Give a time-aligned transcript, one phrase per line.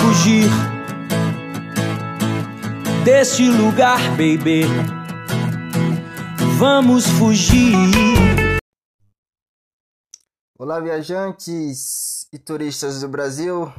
[0.00, 0.50] Fugir
[3.04, 4.62] deste lugar, baby.
[6.58, 7.76] Vamos fugir.
[10.58, 13.72] Olá, viajantes e turistas do Brasil.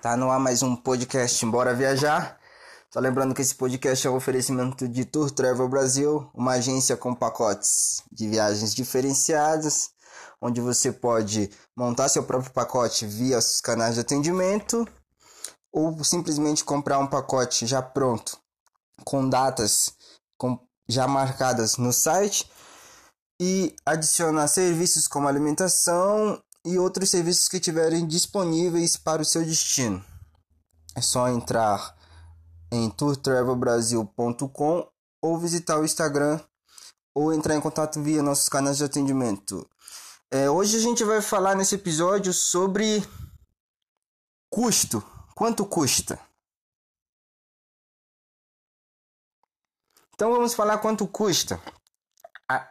[0.00, 2.38] Tá no ar mais um podcast Bora Viajar.
[2.92, 7.14] Só lembrando que esse podcast é um oferecimento de Tour Travel Brasil, uma agência com
[7.14, 9.90] pacotes de viagens diferenciadas,
[10.40, 14.86] onde você pode montar seu próprio pacote via os canais de atendimento
[15.76, 18.38] ou simplesmente comprar um pacote já pronto,
[19.04, 19.92] com datas
[20.38, 22.50] com, já marcadas no site
[23.38, 30.02] e adicionar serviços como alimentação e outros serviços que tiverem disponíveis para o seu destino.
[30.94, 31.94] É só entrar
[32.72, 34.88] em tourtravelbrasil.com
[35.22, 36.40] ou visitar o Instagram
[37.14, 39.68] ou entrar em contato via nossos canais de atendimento.
[40.30, 43.06] É, hoje a gente vai falar nesse episódio sobre
[44.50, 45.04] custo.
[45.36, 46.18] Quanto custa?
[50.14, 51.60] Então vamos falar quanto custa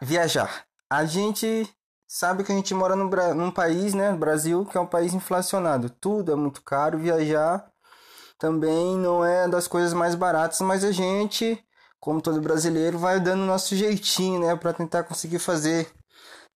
[0.02, 0.66] viajar.
[0.90, 1.72] A gente
[2.08, 5.88] sabe que a gente mora num, num país, né, Brasil, que é um país inflacionado.
[5.88, 6.98] Tudo é muito caro.
[6.98, 7.70] Viajar
[8.36, 11.64] também não é das coisas mais baratas, mas a gente,
[12.00, 15.88] como todo brasileiro, vai dando nosso jeitinho, né, para tentar conseguir fazer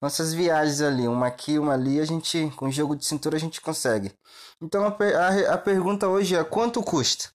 [0.00, 3.60] nossas viagens ali, uma aqui, uma ali, a gente, com jogo de cintura, a gente
[3.60, 4.12] consegue.
[4.60, 7.30] Então a, a, a pergunta hoje é quanto custa?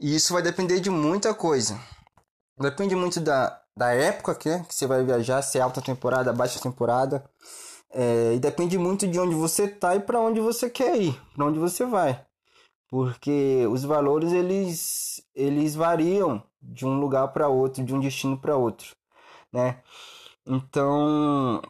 [0.00, 1.78] E isso vai depender de muita coisa.
[2.58, 6.60] Depende muito da, da época que, que você vai viajar, se é alta temporada, baixa
[6.60, 7.24] temporada.
[7.90, 11.46] É, e depende muito de onde você tá e para onde você quer ir, para
[11.46, 12.24] onde você vai
[12.94, 18.56] porque os valores eles eles variam de um lugar para outro, de um destino para
[18.56, 18.94] outro,
[19.52, 19.82] né?
[20.46, 21.60] Então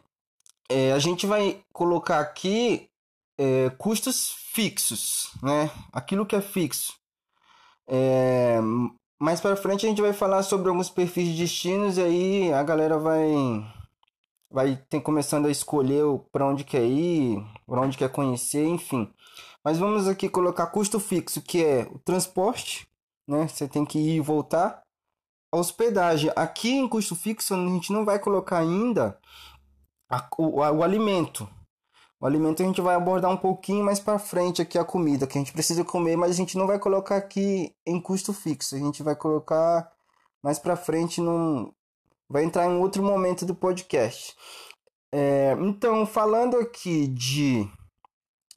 [0.69, 2.89] é, a gente vai colocar aqui
[3.37, 5.69] é, custos fixos, né?
[5.91, 6.93] Aquilo que é fixo.
[7.87, 8.59] É,
[9.19, 12.63] mais para frente a gente vai falar sobre alguns perfis de destinos e aí a
[12.63, 13.31] galera vai
[14.51, 19.11] vai ter começando a escolher para onde quer ir, para onde quer conhecer, enfim.
[19.63, 22.87] Mas vamos aqui colocar custo fixo, que é o transporte,
[23.27, 23.47] né?
[23.47, 24.81] Você tem que ir e voltar.
[25.51, 26.31] A hospedagem.
[26.35, 29.17] Aqui em custo fixo a gente não vai colocar ainda
[30.09, 31.47] a, o, a, o alimento.
[32.19, 35.37] O alimento a gente vai abordar um pouquinho mais para frente aqui a comida que
[35.37, 38.75] a gente precisa comer, mas a gente não vai colocar aqui em custo fixo.
[38.75, 39.91] A gente vai colocar
[40.41, 41.71] mais para frente num
[42.29, 44.35] vai entrar em outro momento do podcast.
[45.11, 47.69] É, então, falando aqui de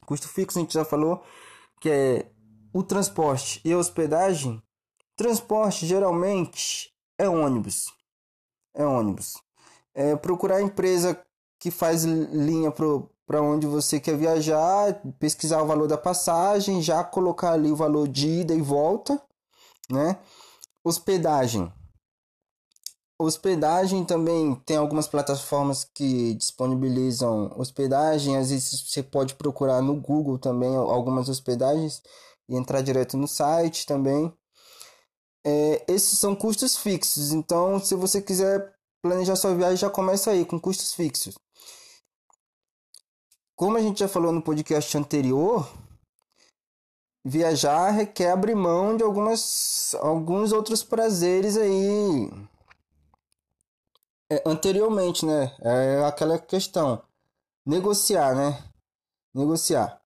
[0.09, 1.23] Custo fixo a gente já falou
[1.79, 2.31] que é
[2.73, 4.59] o transporte e a hospedagem.
[5.15, 7.93] Transporte geralmente é ônibus.
[8.73, 9.35] É ônibus.
[9.93, 11.23] É procurar empresa
[11.59, 17.51] que faz linha para onde você quer viajar, pesquisar o valor da passagem, já colocar
[17.51, 19.21] ali o valor de ida e volta,
[19.91, 20.17] né?
[20.83, 21.71] Hospedagem
[23.21, 28.37] Hospedagem também tem algumas plataformas que disponibilizam hospedagem.
[28.37, 32.01] Às vezes você pode procurar no Google também algumas hospedagens
[32.47, 34.33] e entrar direto no site também.
[35.45, 37.33] É, esses são custos fixos.
[37.33, 41.35] Então, se você quiser planejar sua viagem, já começa aí com custos fixos.
[43.59, 45.69] Como a gente já falou no podcast anterior,
[47.25, 52.31] viajar requer abrir mão de algumas, alguns outros prazeres aí
[54.31, 55.53] é, anteriormente, né?
[55.59, 57.03] É aquela questão.
[57.65, 58.63] Negociar, né?
[59.35, 59.99] Negociar.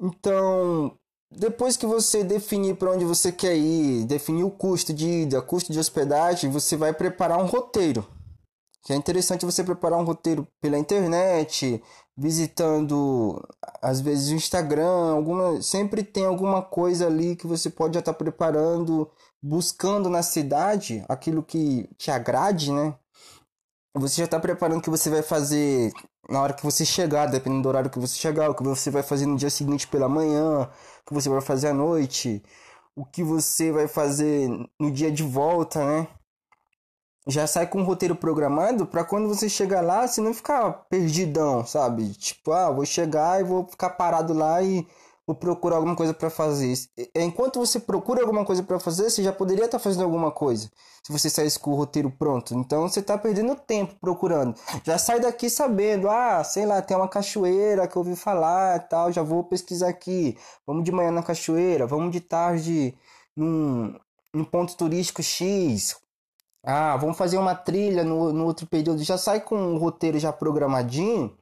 [0.00, 0.96] Então,
[1.28, 5.72] depois que você definir para onde você quer ir, definir o custo de ida, custo
[5.72, 8.06] de hospedagem, você vai preparar um roteiro.
[8.84, 11.82] Que é interessante você preparar um roteiro pela internet,
[12.16, 13.42] visitando
[13.82, 18.12] às vezes o Instagram, alguma, sempre tem alguma coisa ali que você pode já estar
[18.12, 19.10] tá preparando,
[19.42, 22.94] buscando na cidade aquilo que te agrade, né?
[23.96, 25.92] Você já está preparando o que você vai fazer
[26.28, 29.02] na hora que você chegar, dependendo do horário que você chegar, o que você vai
[29.02, 30.68] fazer no dia seguinte pela manhã,
[31.02, 32.42] o que você vai fazer à noite,
[32.96, 34.48] o que você vai fazer
[34.78, 36.08] no dia de volta, né?
[37.26, 41.64] Já sai com um roteiro programado para quando você chegar lá, você não ficar perdidão,
[41.66, 42.12] sabe?
[42.14, 44.86] Tipo, ah, vou chegar e vou ficar parado lá e
[45.26, 46.74] vou procurar alguma coisa para fazer.
[47.14, 50.70] Enquanto você procura alguma coisa para fazer, você já poderia estar tá fazendo alguma coisa.
[51.02, 52.54] Se você saísse com o roteiro pronto.
[52.54, 54.54] Então você está perdendo tempo procurando.
[54.84, 59.10] Já sai daqui sabendo, ah, sei lá, tem uma cachoeira que eu ouvi falar, tal,
[59.10, 60.36] já vou pesquisar aqui.
[60.66, 62.94] Vamos de manhã na cachoeira, vamos de tarde
[63.34, 63.98] num,
[64.32, 66.03] num ponto turístico X
[66.64, 69.02] ah, vamos fazer uma trilha no, no outro período.
[69.02, 71.36] Já sai com o roteiro já programadinho.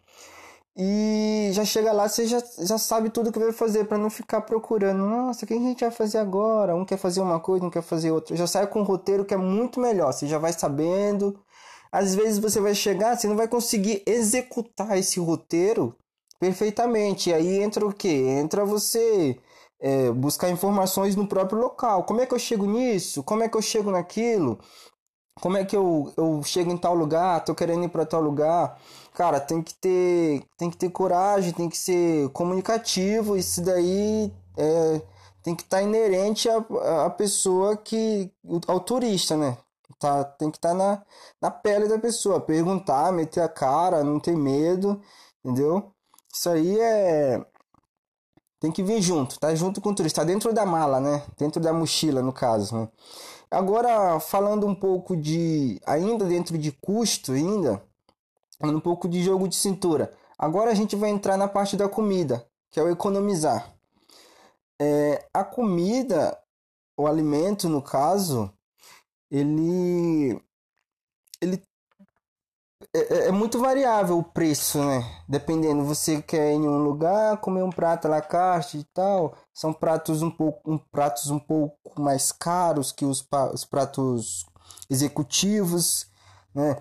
[0.77, 4.41] E já chega lá, você já, já sabe tudo que vai fazer, para não ficar
[4.41, 5.07] procurando.
[5.07, 6.75] Nossa, o que a gente vai fazer agora?
[6.75, 8.35] Um quer fazer uma coisa, um quer fazer outra.
[8.35, 10.13] Já sai com um roteiro que é muito melhor.
[10.13, 11.39] Você já vai sabendo.
[11.91, 15.95] Às vezes você vai chegar, você não vai conseguir executar esse roteiro
[16.41, 17.31] perfeitamente.
[17.31, 18.09] E aí entra o que?
[18.09, 19.39] Entra você
[19.79, 22.05] é, buscar informações no próprio local.
[22.05, 23.23] Como é que eu chego nisso?
[23.23, 24.59] Como é que eu chego naquilo?
[25.41, 27.45] Como é que eu, eu chego em tal lugar?
[27.45, 28.79] Tô querendo ir para tal lugar.
[29.15, 33.37] Cara, tem que ter tem que ter coragem, tem que ser comunicativo.
[33.37, 35.03] Isso daí é,
[35.43, 38.31] tem que estar tá inerente à, à pessoa que
[38.67, 39.59] ao turista, né?
[39.99, 41.03] Tá, tem que estar tá na,
[41.41, 45.01] na pele da pessoa, perguntar, meter a cara, não ter medo,
[45.45, 45.93] entendeu?
[46.33, 47.45] Isso aí é
[48.63, 51.25] tem que vir junto, tá junto com o turista, tá dentro da mala, né?
[51.37, 52.89] Dentro da mochila, no caso, né?
[53.51, 55.81] Agora, falando um pouco de.
[55.85, 57.83] Ainda dentro de custo, ainda.
[58.63, 60.15] Um pouco de jogo de cintura.
[60.39, 63.75] Agora a gente vai entrar na parte da comida, que é o economizar.
[64.81, 66.39] É, a comida,
[66.97, 68.49] o alimento, no caso,
[69.29, 70.41] ele.
[71.41, 71.61] Ele
[72.95, 75.03] é, é, é, muito variável o preço, né?
[75.27, 79.35] Dependendo, você quer ir em um lugar, comer um prato à la carte e tal,
[79.55, 84.45] são pratos um pouco, um, pratos um pouco mais caros que os, os pratos
[84.91, 86.07] executivos,
[86.55, 86.77] né?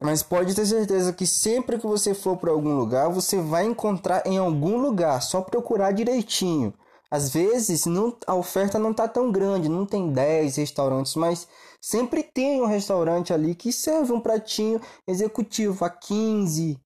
[0.00, 4.26] Mas pode ter certeza que sempre que você for para algum lugar, você vai encontrar
[4.26, 6.74] em algum lugar, só procurar direitinho.
[7.10, 11.46] Às vezes não, a oferta não está tão grande, não tem 10 restaurantes, mas
[11.84, 16.80] sempre tem um restaurante ali que serve um pratinho executivo a 15,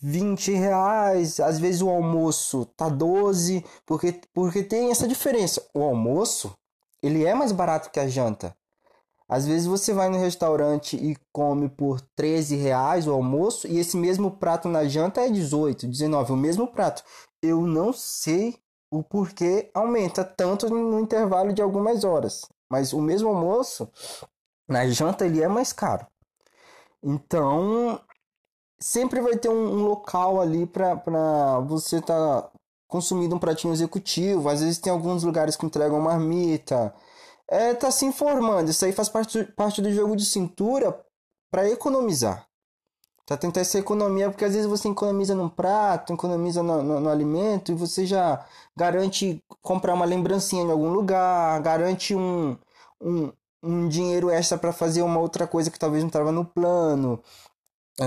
[0.00, 1.40] 20 reais.
[1.40, 5.60] Às vezes o almoço tá 12, porque, porque tem essa diferença.
[5.74, 6.56] O almoço,
[7.02, 8.56] ele é mais barato que a janta.
[9.28, 13.96] Às vezes você vai no restaurante e come por 13 reais o almoço e esse
[13.96, 17.02] mesmo prato na janta é 18, 19, o mesmo prato.
[17.42, 18.56] Eu não sei
[18.88, 22.46] o porquê aumenta tanto no intervalo de algumas horas.
[22.72, 23.86] Mas o mesmo almoço,
[24.66, 26.06] na janta, ele é mais caro.
[27.02, 28.00] Então,
[28.80, 32.50] sempre vai ter um, um local ali para você estar tá
[32.88, 34.48] consumindo um pratinho executivo.
[34.48, 36.94] Às vezes tem alguns lugares que entregam marmita.
[37.46, 38.70] É, tá se informando.
[38.70, 40.98] Isso aí faz parte, parte do jogo de cintura
[41.50, 42.48] para economizar.
[43.24, 47.08] Tá tentar essa economia, porque às vezes você economiza num prato, economiza no, no, no,
[47.08, 48.44] alimento e você já
[48.76, 52.58] garante comprar uma lembrancinha em algum lugar, garante um,
[53.00, 53.32] um,
[53.62, 57.22] um dinheiro extra para fazer uma outra coisa que talvez não estava no plano.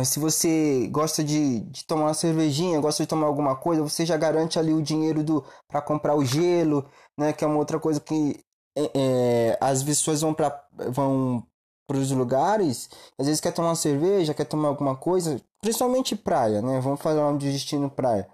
[0.04, 4.18] Se você gosta de, de tomar uma cervejinha, gosta de tomar alguma coisa, você já
[4.18, 7.32] garante ali o dinheiro do para comprar o gelo, né?
[7.32, 8.44] Que é uma outra coisa que
[8.76, 11.46] é, é, as pessoas vão para vão
[11.88, 16.62] para os lugares, às vezes quer tomar uma cerveja, quer tomar alguma coisa, principalmente praia,
[16.62, 16.80] né?
[16.80, 18.28] Vamos falar de destino praia.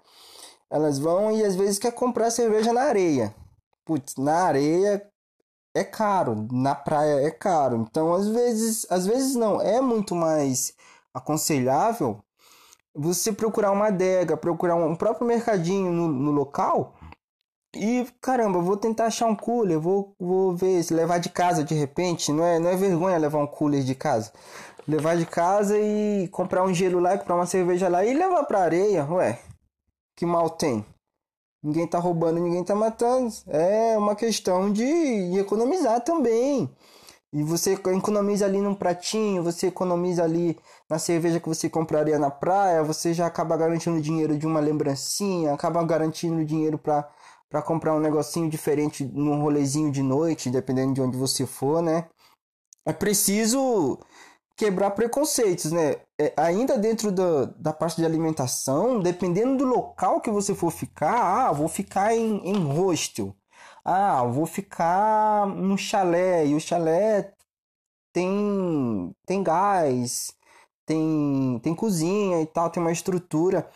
[0.70, 3.34] Elas vão e às vezes quer comprar cerveja na areia.
[3.84, 5.06] Putz, na areia
[5.74, 7.76] é caro, na praia é caro.
[7.76, 10.74] Então, às vezes, às vezes não, é muito mais
[11.12, 12.22] aconselhável
[12.94, 16.94] você procurar uma adega, procurar um próprio mercadinho no, no local
[17.74, 21.74] e caramba, vou tentar achar um cooler, vou, vou ver se levar de casa de
[21.74, 22.32] repente.
[22.32, 24.32] Não é, não é vergonha levar um cooler de casa.
[24.86, 28.60] Levar de casa e comprar um gelo lá, comprar uma cerveja lá e levar pra
[28.62, 29.06] areia.
[29.10, 29.38] Ué,
[30.16, 30.84] que mal tem?
[31.62, 33.32] Ninguém tá roubando, ninguém tá matando.
[33.46, 36.68] É uma questão de, economizar também.
[37.32, 40.58] E você economiza ali num pratinho, você economiza ali
[40.90, 45.54] na cerveja que você compraria na praia, você já acaba garantindo dinheiro de uma lembrancinha,
[45.54, 47.08] acaba garantindo dinheiro para
[47.52, 52.08] para comprar um negocinho diferente num rolezinho de noite, dependendo de onde você for, né?
[52.86, 53.98] É preciso
[54.56, 55.96] quebrar preconceitos, né?
[56.18, 61.48] É, ainda dentro da, da parte de alimentação, dependendo do local que você for ficar,
[61.48, 63.36] ah, vou ficar em, em hostel.
[63.84, 67.34] Ah, vou ficar no chalé, e o chalé
[68.14, 70.34] tem, tem gás,
[70.86, 73.68] tem, tem cozinha e tal, tem uma estrutura.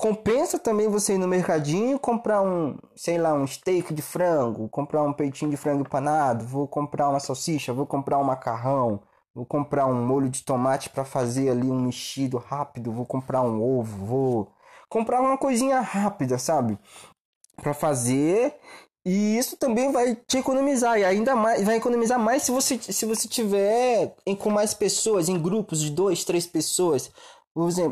[0.00, 5.02] Compensa também você ir no mercadinho comprar um, sei lá, um steak de frango, comprar
[5.02, 9.02] um peitinho de frango empanado, vou comprar uma salsicha, vou comprar um macarrão,
[9.34, 13.62] vou comprar um molho de tomate para fazer ali um mexido rápido, vou comprar um
[13.62, 14.52] ovo, vou
[14.88, 16.78] comprar uma coisinha rápida, sabe?
[17.56, 18.54] Para fazer
[19.04, 23.04] e isso também vai te economizar e ainda mais vai economizar mais se você se
[23.04, 27.10] você tiver em, com mais pessoas em grupos de dois, três pessoas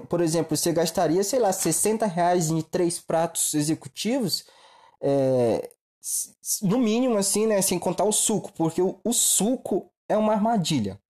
[0.09, 4.45] por exemplo, você gastaria, sei lá, 60 reais em três pratos executivos,
[5.01, 5.71] é,
[6.63, 7.61] no mínimo, assim, né?
[7.61, 11.01] Sem contar o suco, porque o, o suco é uma armadilha.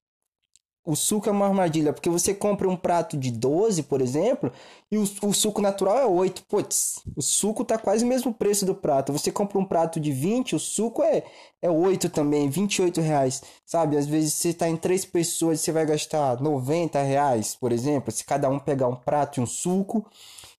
[0.88, 4.50] O suco é uma armadilha, porque você compra um prato de 12, por exemplo,
[4.90, 6.45] e o, o suco natural é 8.
[6.49, 9.12] Putz, o suco tá quase o mesmo preço do prato.
[9.12, 11.25] Você compra um prato de 20, o suco é,
[11.61, 13.42] é 8 também, 28 reais.
[13.66, 18.11] Sabe, às vezes você tá em três pessoas, você vai gastar 90 reais, por exemplo,
[18.11, 20.07] se cada um pegar um prato e um suco.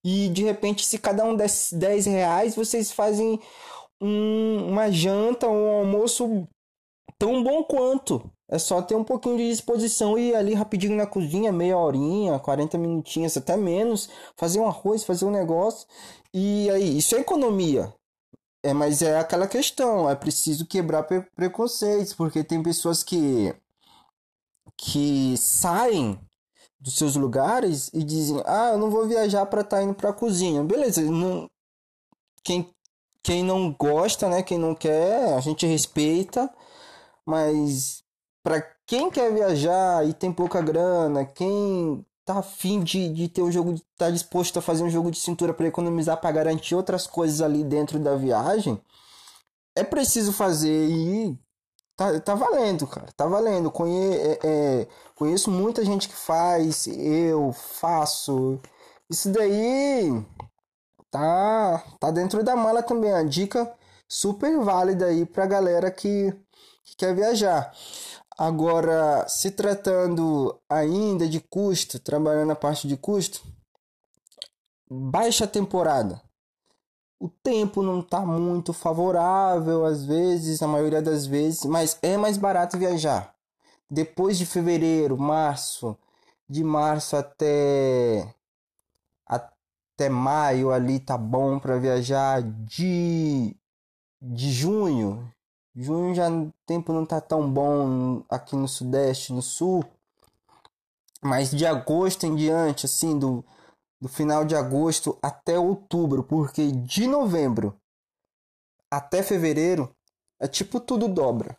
[0.04, 3.40] E de repente, se cada um der 10 reais, vocês fazem
[4.00, 6.48] um, uma janta, um almoço
[7.20, 8.32] tão bom quanto.
[8.48, 12.40] É só ter um pouquinho de disposição e ir ali rapidinho na cozinha, meia horinha,
[12.40, 15.88] 40 minutinhos, até menos, fazer um arroz, fazer um negócio.
[16.34, 17.94] E aí, isso é economia.
[18.64, 23.54] É, mas é aquela questão, é preciso quebrar pre preconceitos, porque tem pessoas que
[24.78, 26.20] que saem
[26.80, 30.10] dos seus lugares e dizem: "Ah, eu não vou viajar para estar tá indo para
[30.10, 30.64] a cozinha".
[30.64, 31.50] Beleza, não
[32.44, 32.70] quem
[33.24, 36.50] quem não gosta, né, quem não quer, a gente respeita,
[37.30, 38.04] mas
[38.44, 43.52] para quem quer viajar e tem pouca grana, quem tá afim de, de ter um
[43.52, 47.42] jogo, tá disposto a fazer um jogo de cintura para economizar, para garantir outras coisas
[47.42, 48.82] ali dentro da viagem,
[49.76, 51.38] é preciso fazer e
[51.96, 53.72] tá, tá valendo, cara, tá valendo.
[53.72, 58.60] Conhe, é, é, conheço muita gente que faz, eu faço.
[59.10, 60.24] Isso daí
[61.12, 63.14] tá, tá dentro da mala também.
[63.14, 63.72] A dica
[64.08, 66.34] super válida aí pra galera que,
[66.90, 67.74] que quer viajar.
[68.38, 73.42] Agora, se tratando ainda de custo, trabalhando a parte de custo,
[74.90, 76.22] baixa temporada.
[77.20, 82.38] O tempo não está muito favorável, às vezes, a maioria das vezes, mas é mais
[82.38, 83.36] barato viajar.
[83.92, 85.98] Depois de fevereiro, março,
[86.48, 88.34] de março até
[89.26, 92.42] até maio ali tá bom para viajar.
[92.42, 93.56] De
[94.22, 95.32] de junho,
[95.76, 99.84] Junho já o tempo não tá tão bom aqui no sudeste, no sul.
[101.22, 103.44] Mas de agosto em diante, assim, do,
[104.02, 107.78] do final de agosto até outubro, porque de novembro
[108.92, 109.94] até fevereiro
[110.40, 111.58] é tipo tudo dobra.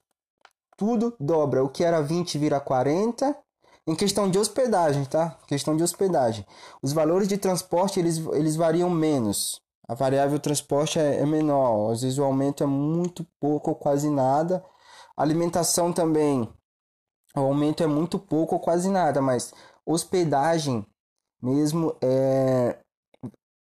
[0.77, 1.63] Tudo dobra.
[1.63, 3.37] O que era 20 vira 40.
[3.87, 5.39] Em questão de hospedagem, tá?
[5.47, 6.47] Questão de hospedagem.
[6.83, 12.03] Os valores de transporte eles, eles variam menos a variável transporte é, é menor, às
[12.03, 14.65] vezes o aumento é muito pouco ou quase nada.
[15.17, 16.49] Alimentação também,
[17.35, 19.53] o aumento é muito pouco ou quase nada, mas
[19.85, 20.87] hospedagem
[21.43, 22.79] mesmo é,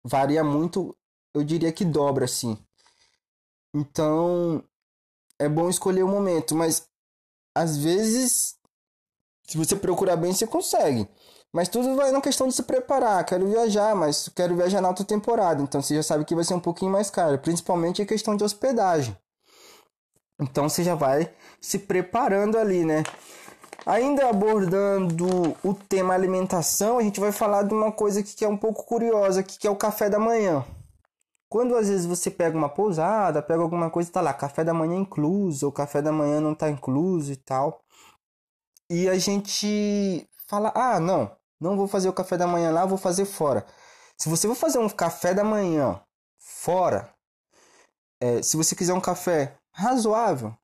[0.03, 0.98] varia muito,
[1.32, 2.58] eu diria que dobra assim.
[3.72, 4.63] Então
[5.38, 6.89] é bom escolher o momento, mas
[7.53, 8.58] às vezes,
[9.44, 11.08] se você procurar bem, você consegue.
[11.56, 13.24] Mas tudo vai na questão de se preparar.
[13.24, 15.64] Quero viajar, mas quero viajar na alta temporada.
[15.64, 17.40] Então você já sabe que vai ser um pouquinho mais caro.
[17.40, 19.18] Principalmente a questão de hospedagem.
[20.38, 21.32] Então você já vai
[21.62, 23.04] se preparando ali, né?
[23.86, 28.58] Ainda abordando o tema alimentação, a gente vai falar de uma coisa que é um
[28.58, 30.66] pouco curiosa, que é o café da manhã.
[31.48, 34.98] Quando às vezes você pega uma pousada, pega alguma coisa tá lá, café da manhã
[34.98, 37.80] incluso, ou café da manhã não tá incluso e tal.
[38.90, 42.98] E a gente fala: "Ah, não, não vou fazer o café da manhã lá, vou
[42.98, 43.66] fazer fora.
[44.18, 46.00] Se você for fazer um café da manhã
[46.38, 47.14] fora,
[48.22, 50.56] é, se você quiser um café razoável,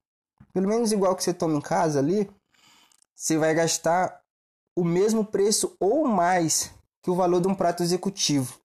[0.54, 2.30] pelo menos igual que você toma em casa ali,
[3.16, 4.22] você vai gastar
[4.76, 6.72] o mesmo preço ou mais
[7.04, 8.60] que o valor de um prato executivo.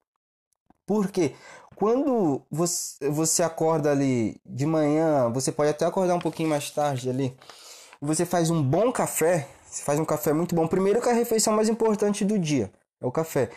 [0.86, 1.34] Por quê?
[1.74, 7.10] Quando você, você acorda ali de manhã, você pode até acordar um pouquinho mais tarde
[7.10, 7.36] ali,
[8.00, 10.66] você faz um bom café, você faz um café muito bom.
[10.66, 13.50] Primeiro que a refeição mais importante do dia é o café.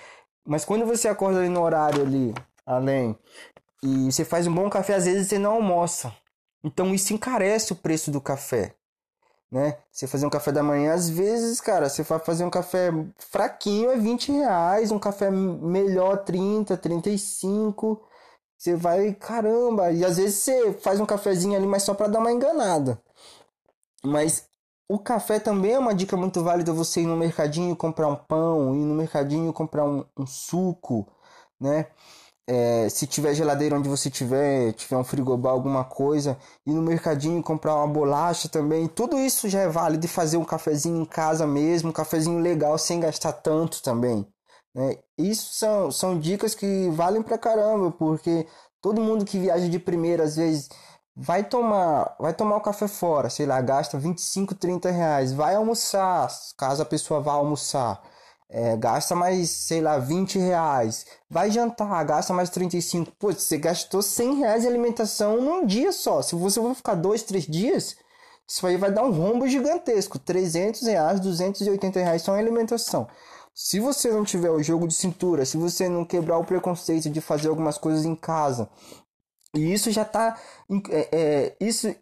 [0.46, 2.34] Mas quando você acorda ali no horário ali,
[2.66, 3.18] além,
[3.82, 6.14] e você faz um bom café, às vezes você não almoça.
[6.64, 8.76] Então isso encarece o preço do café.
[9.50, 9.78] Né?
[9.92, 13.90] Você fazer um café da manhã, às vezes, cara, você vai fazer um café fraquinho
[13.90, 18.06] é 20 reais, um café melhor 30, 35.
[18.58, 22.20] Você vai, caramba, e às vezes você faz um cafezinho ali, mas só para dar
[22.20, 23.02] uma enganada.
[24.04, 24.49] Mas
[24.89, 28.75] o café também é uma dica muito válida você ir no mercadinho comprar um pão,
[28.75, 31.08] ir no mercadinho comprar um, um suco,
[31.60, 31.88] né?
[32.48, 37.43] É, se tiver geladeira onde você tiver, tiver um frigobar, alguma coisa, ir no mercadinho
[37.43, 41.46] comprar uma bolacha também, tudo isso já é válido e fazer um cafezinho em casa
[41.46, 44.25] mesmo, um cafezinho legal sem gastar tanto também.
[44.74, 44.98] Né?
[45.15, 48.48] Isso são, são dicas que valem pra caramba, porque
[48.81, 50.69] todo mundo que viaja de primeira, às vezes
[51.22, 56.30] vai tomar, vai tomar o café fora, sei lá, gasta 25, 30 reais, vai almoçar,
[56.58, 58.02] caso a pessoa vá almoçar,
[58.50, 64.02] é, gasta mais, sei lá, 20 reais, vai jantar, gasta mais 35, pô, você gastou
[64.02, 67.98] 100 reais de alimentação num dia só, se você for ficar dois, três dias,
[68.48, 70.18] Isso aí vai dar um rombo gigantesco.
[70.20, 73.08] 300 reais, 280 reais só em alimentação.
[73.54, 77.22] Se você não tiver o jogo de cintura, se você não quebrar o preconceito de
[77.22, 78.70] fazer algumas coisas em casa,
[79.56, 80.38] e isso já tá.
[80.89, 81.94] É, é, isso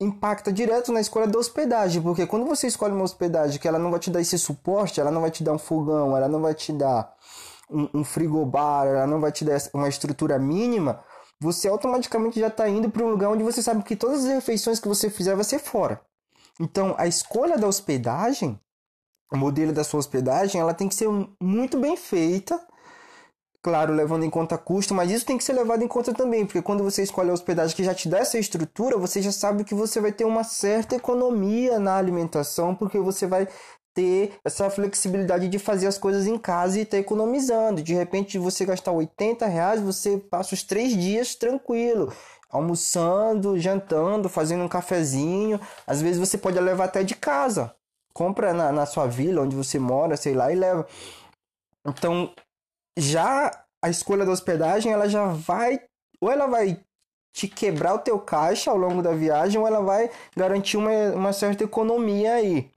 [0.00, 3.90] impacta direto na escolha da hospedagem, porque quando você escolhe uma hospedagem que ela não
[3.90, 6.54] vai te dar esse suporte, ela não vai te dar um fogão, ela não vai
[6.54, 7.14] te dar
[7.70, 11.02] um, um frigobar, ela não vai te dar uma estrutura mínima,
[11.40, 14.80] você automaticamente já está indo para um lugar onde você sabe que todas as refeições
[14.80, 16.00] que você fizer vai ser fora.
[16.60, 18.58] Então, a escolha da hospedagem,
[19.32, 21.08] o modelo da sua hospedagem, ela tem que ser
[21.40, 22.60] muito bem feita,
[23.64, 26.60] claro, levando em conta custo, mas isso tem que ser levado em conta também, porque
[26.60, 29.74] quando você escolhe a hospedagem que já te dá essa estrutura, você já sabe que
[29.74, 33.48] você vai ter uma certa economia na alimentação, porque você vai
[33.94, 37.82] ter essa flexibilidade de fazer as coisas em casa e estar tá economizando.
[37.82, 42.12] De repente, você gastar 80 reais, você passa os três dias tranquilo,
[42.50, 45.58] almoçando, jantando, fazendo um cafezinho.
[45.86, 47.74] Às vezes você pode levar até de casa.
[48.12, 50.86] Compra na, na sua vila, onde você mora, sei lá, e leva.
[51.86, 52.30] Então,
[52.96, 53.50] já
[53.82, 55.80] a escolha da hospedagem, ela já vai.
[56.20, 56.80] Ou ela vai
[57.34, 61.32] te quebrar o teu caixa ao longo da viagem, ou ela vai garantir uma, uma
[61.32, 62.70] certa economia aí.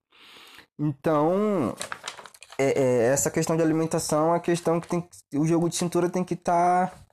[0.79, 1.75] Então,
[2.57, 6.09] é, é, essa questão de alimentação é a questão que tem o jogo de cintura
[6.09, 7.06] tem que estar tá,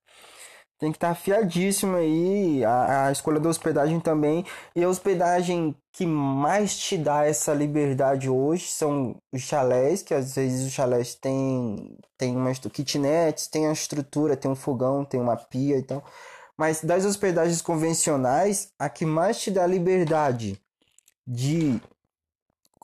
[0.78, 4.44] tem que estar tá afiadíssimo aí a, a, escolha da hospedagem também.
[4.74, 10.34] E a hospedagem que mais te dá essa liberdade hoje são os chalés que às
[10.34, 15.36] vezes os chalés têm tem uma kitnet tem a estrutura tem um fogão tem uma
[15.36, 16.04] pia e tal.
[16.56, 20.60] Mas das hospedagens convencionais a que mais te dá liberdade
[21.26, 21.80] de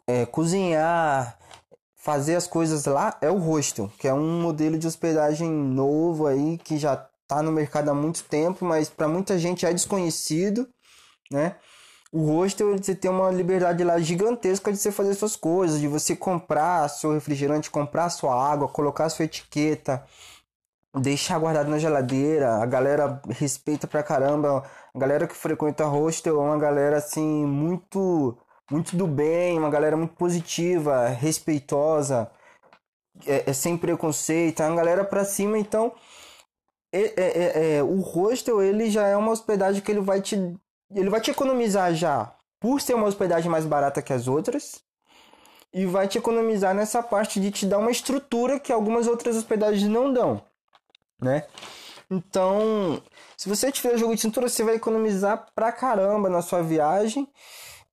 [0.06, 1.38] é, cozinhar,
[1.96, 6.58] fazer as coisas lá é o hostel, que é um modelo de hospedagem novo aí
[6.58, 10.68] que já está no mercado há muito tempo, mas para muita gente é desconhecido,
[11.30, 11.54] né?
[12.12, 16.16] O hostel você tem uma liberdade lá gigantesca de você fazer suas coisas, de você
[16.16, 20.04] comprar seu refrigerante, comprar sua água, colocar sua etiqueta,
[21.00, 22.56] deixar guardado na geladeira.
[22.56, 24.64] A galera respeita pra caramba.
[24.92, 28.36] A galera que frequenta hostel é uma galera assim muito
[28.68, 32.30] muito do bem, uma galera muito positiva, respeitosa,
[33.26, 35.92] é, é sem preconceito, é uma galera pra cima, então
[36.92, 40.36] é, é, é, é, o hostel ele já é uma hospedagem que ele vai te
[40.92, 44.82] ele vai te economizar já por ser uma hospedagem mais barata que as outras
[45.72, 49.88] e vai te economizar nessa parte de te dar uma estrutura que algumas outras hospedagens
[49.88, 50.42] não dão,
[51.20, 51.46] né?
[52.10, 53.00] Então,
[53.36, 57.28] se você tiver jogo de cintura, você vai economizar pra caramba na sua viagem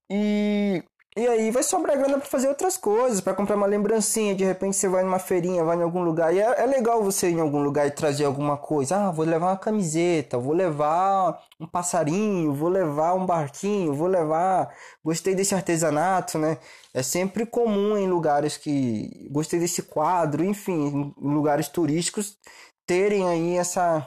[0.09, 0.83] e,
[1.17, 4.35] e aí vai sobrar grana para fazer outras coisas, para comprar uma lembrancinha.
[4.35, 6.33] De repente você vai numa feirinha, vai em algum lugar.
[6.33, 8.97] E é, é, legal você ir em algum lugar e trazer alguma coisa.
[8.97, 14.71] Ah, vou levar uma camiseta, vou levar um passarinho, vou levar um barquinho, vou levar.
[15.03, 16.59] Gostei desse artesanato, né?
[16.93, 19.27] É sempre comum em lugares que.
[19.31, 22.37] Gostei desse quadro, enfim, em lugares turísticos
[22.85, 24.05] terem aí essa.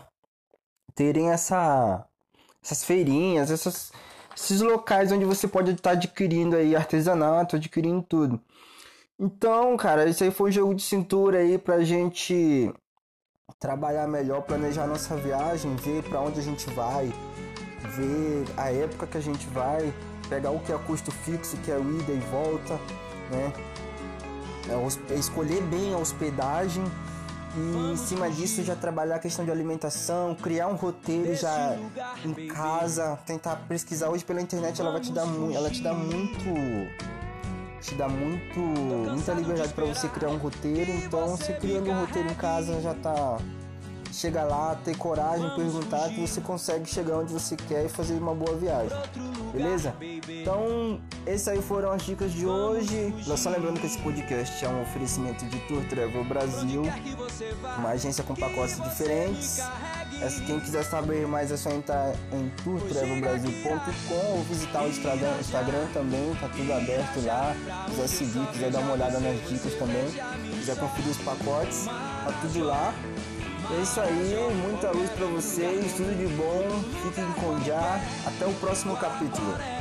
[0.94, 2.06] terem essa.
[2.62, 3.92] essas feirinhas, essas
[4.42, 8.40] esses locais onde você pode estar adquirindo aí artesanato, adquirindo tudo.
[9.18, 12.72] Então, cara, isso aí foi um jogo de cintura aí pra gente
[13.58, 17.12] trabalhar melhor, planejar nossa viagem, ver para onde a gente vai,
[17.96, 19.92] ver a época que a gente vai,
[20.30, 22.74] pegar o que é custo fixo, que é o ida e volta,
[23.30, 23.52] né?
[25.10, 26.84] É, escolher bem a hospedagem
[27.56, 31.76] e em cima disso já trabalhar a questão de alimentação, criar um roteiro já
[32.24, 34.08] em casa, tentar pesquisar.
[34.08, 36.44] Hoje pela internet, ela vai te dar muito, ela te dá muito
[37.80, 42.30] te dá muito muita liberdade para você criar um roteiro, então você criando um roteiro
[42.30, 43.38] em casa já tá
[44.12, 48.34] chega lá, ter coragem, perguntar que você consegue chegar onde você quer e fazer uma
[48.34, 48.96] boa viagem.
[49.52, 49.94] Beleza?
[50.28, 53.14] Então, essas aí foram as dicas de hoje.
[53.36, 56.82] Só lembrando que esse podcast é um oferecimento de Tour Travel Brasil,
[57.78, 59.60] uma agência com pacotes diferentes.
[60.46, 66.48] Quem quiser saber mais é só entrar em tourtravelbrasil.com ou visitar o Instagram também, tá
[66.48, 67.54] tudo aberto lá.
[67.88, 70.04] Quiser seguir, quiser dar uma olhada nas dicas também,
[70.58, 72.94] quiser conferir os pacotes, tá tudo lá.
[73.72, 74.34] É isso aí,
[74.66, 78.00] muita luz para vocês, tudo de bom, fiquem com já.
[78.26, 79.79] Até o próximo capítulo.